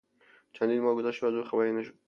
چندین 0.53 0.81
ماه 0.81 0.95
گذشت 0.95 1.23
و 1.23 1.25
از 1.25 1.33
او 1.33 1.43
خبری 1.43 1.71
نشد. 1.73 1.93